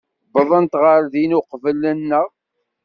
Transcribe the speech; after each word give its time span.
Uwḍent 0.37 0.73
ɣer 0.83 1.01
din 1.13 1.37
uqbel-nneɣ. 1.39 2.29